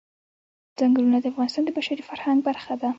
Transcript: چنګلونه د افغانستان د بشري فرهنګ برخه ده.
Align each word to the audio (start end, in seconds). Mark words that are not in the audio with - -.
چنګلونه 0.77 1.17
د 1.19 1.25
افغانستان 1.31 1.63
د 1.65 1.69
بشري 1.77 2.03
فرهنګ 2.09 2.39
برخه 2.47 2.73
ده. 2.81 2.89